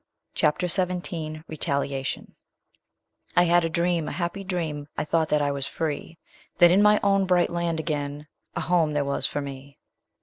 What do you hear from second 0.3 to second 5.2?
CHAPTER XVII RETALIATION "I had a dream, a happy dream; I